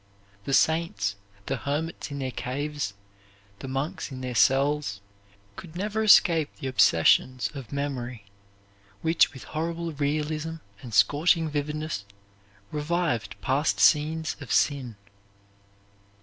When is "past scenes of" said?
13.41-14.51